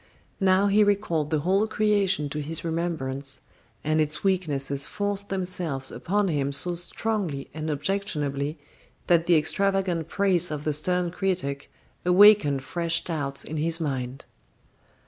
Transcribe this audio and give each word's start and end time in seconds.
Now 0.39 0.65
he 0.65 0.83
recalled 0.83 1.29
the 1.29 1.41
whole 1.41 1.67
creation 1.67 2.27
to 2.29 2.41
his 2.41 2.65
remembrance, 2.65 3.41
and 3.83 4.01
its 4.01 4.23
weaknesses 4.23 4.87
forced 4.87 5.29
themselves 5.29 5.91
upon 5.91 6.27
him 6.27 6.51
so 6.51 6.73
strongly 6.73 7.51
and 7.53 7.69
objectionably 7.69 8.57
that 9.05 9.27
the 9.27 9.35
extravagant 9.37 10.09
praise 10.09 10.49
of 10.49 10.63
the 10.63 10.73
stern 10.73 11.11
critic 11.11 11.69
awakened 12.03 12.63
fresh 12.63 13.03
doubts 13.03 13.43
in 13.43 13.57
his 13.57 13.79
mind. 13.79 14.25